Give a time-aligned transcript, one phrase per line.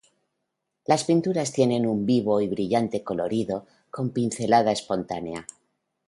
[0.87, 5.45] Las pinturas tienen un vivo y brillante colorido con pincelada espontánea.